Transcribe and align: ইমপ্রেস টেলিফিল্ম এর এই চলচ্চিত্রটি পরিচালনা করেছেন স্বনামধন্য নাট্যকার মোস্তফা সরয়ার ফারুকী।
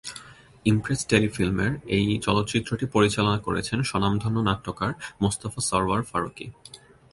ইমপ্রেস 0.65 1.01
টেলিফিল্ম 1.11 1.57
এর 1.65 1.73
এই 1.97 2.05
চলচ্চিত্রটি 2.25 2.85
পরিচালনা 2.95 3.39
করেছেন 3.47 3.79
স্বনামধন্য 3.89 4.37
নাট্যকার 4.49 4.91
মোস্তফা 5.21 5.61
সরয়ার 5.69 6.01
ফারুকী। 6.09 6.45